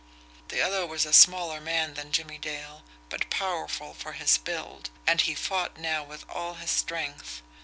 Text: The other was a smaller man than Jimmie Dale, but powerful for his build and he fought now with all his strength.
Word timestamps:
The 0.47 0.61
other 0.63 0.87
was 0.87 1.05
a 1.05 1.13
smaller 1.13 1.61
man 1.61 1.93
than 1.93 2.11
Jimmie 2.11 2.39
Dale, 2.39 2.81
but 3.09 3.29
powerful 3.29 3.93
for 3.93 4.13
his 4.13 4.39
build 4.39 4.89
and 5.05 5.21
he 5.21 5.35
fought 5.35 5.77
now 5.77 6.03
with 6.03 6.25
all 6.27 6.55
his 6.55 6.71
strength. 6.71 7.43